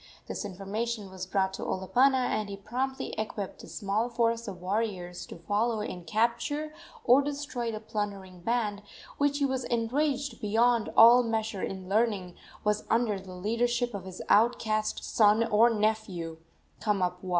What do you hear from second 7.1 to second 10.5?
destroy the plundering band, which, he was enraged